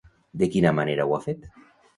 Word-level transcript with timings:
De 0.43 0.47
quina 0.55 0.71
manera 0.79 1.07
ho 1.11 1.15
ha 1.19 1.23
fet? 1.29 1.49